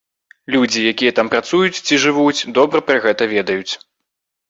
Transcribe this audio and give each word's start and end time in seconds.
Людзі, 0.55 0.85
якія 0.91 1.11
там 1.19 1.29
працуюць 1.35 1.83
ці 1.85 2.01
жывуць, 2.07 2.47
добра 2.59 2.85
пра 2.91 2.97
гэта 3.07 3.33
ведаюць. 3.39 3.73